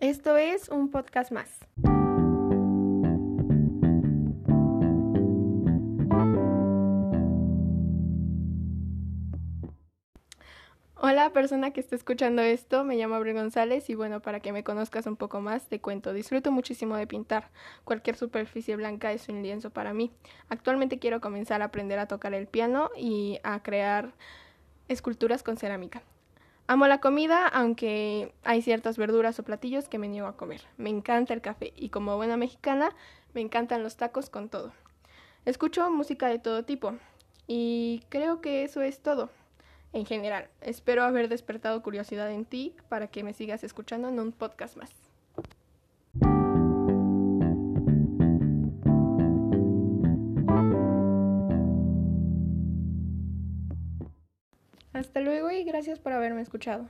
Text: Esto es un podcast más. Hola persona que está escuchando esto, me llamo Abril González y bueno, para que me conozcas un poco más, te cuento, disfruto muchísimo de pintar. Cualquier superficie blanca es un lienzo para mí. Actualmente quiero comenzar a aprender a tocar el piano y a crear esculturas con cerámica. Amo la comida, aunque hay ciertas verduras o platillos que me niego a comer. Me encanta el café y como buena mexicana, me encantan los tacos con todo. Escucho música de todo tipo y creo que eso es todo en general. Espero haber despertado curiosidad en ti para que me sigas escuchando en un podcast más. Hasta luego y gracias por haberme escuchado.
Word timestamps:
Esto 0.00 0.38
es 0.38 0.70
un 0.70 0.90
podcast 0.90 1.30
más. 1.30 1.50
Hola 10.96 11.30
persona 11.34 11.72
que 11.72 11.80
está 11.80 11.96
escuchando 11.96 12.40
esto, 12.40 12.82
me 12.82 12.96
llamo 12.96 13.14
Abril 13.14 13.34
González 13.34 13.90
y 13.90 13.94
bueno, 13.94 14.22
para 14.22 14.40
que 14.40 14.52
me 14.52 14.64
conozcas 14.64 15.04
un 15.06 15.16
poco 15.16 15.42
más, 15.42 15.68
te 15.68 15.82
cuento, 15.82 16.14
disfruto 16.14 16.50
muchísimo 16.50 16.96
de 16.96 17.06
pintar. 17.06 17.50
Cualquier 17.84 18.16
superficie 18.16 18.76
blanca 18.76 19.12
es 19.12 19.28
un 19.28 19.42
lienzo 19.42 19.68
para 19.68 19.92
mí. 19.92 20.10
Actualmente 20.48 20.98
quiero 20.98 21.20
comenzar 21.20 21.60
a 21.60 21.66
aprender 21.66 21.98
a 21.98 22.08
tocar 22.08 22.32
el 22.32 22.46
piano 22.46 22.88
y 22.96 23.38
a 23.42 23.62
crear 23.62 24.14
esculturas 24.88 25.42
con 25.42 25.58
cerámica. 25.58 26.02
Amo 26.70 26.86
la 26.86 27.00
comida, 27.00 27.48
aunque 27.48 28.32
hay 28.44 28.62
ciertas 28.62 28.96
verduras 28.96 29.36
o 29.40 29.42
platillos 29.42 29.88
que 29.88 29.98
me 29.98 30.06
niego 30.06 30.28
a 30.28 30.36
comer. 30.36 30.60
Me 30.76 30.88
encanta 30.88 31.34
el 31.34 31.40
café 31.40 31.72
y 31.74 31.88
como 31.88 32.16
buena 32.16 32.36
mexicana, 32.36 32.94
me 33.34 33.40
encantan 33.40 33.82
los 33.82 33.96
tacos 33.96 34.30
con 34.30 34.48
todo. 34.48 34.70
Escucho 35.44 35.90
música 35.90 36.28
de 36.28 36.38
todo 36.38 36.64
tipo 36.64 36.94
y 37.48 38.04
creo 38.08 38.40
que 38.40 38.62
eso 38.62 38.82
es 38.82 39.00
todo 39.00 39.30
en 39.92 40.06
general. 40.06 40.48
Espero 40.60 41.02
haber 41.02 41.28
despertado 41.28 41.82
curiosidad 41.82 42.30
en 42.30 42.44
ti 42.44 42.76
para 42.88 43.08
que 43.08 43.24
me 43.24 43.34
sigas 43.34 43.64
escuchando 43.64 44.06
en 44.06 44.20
un 44.20 44.30
podcast 44.30 44.76
más. 44.76 45.09
Hasta 54.92 55.20
luego 55.20 55.50
y 55.50 55.64
gracias 55.64 55.98
por 55.98 56.12
haberme 56.12 56.42
escuchado. 56.42 56.88